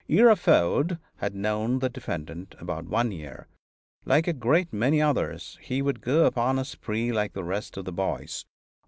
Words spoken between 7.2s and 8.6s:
the rest of the boys."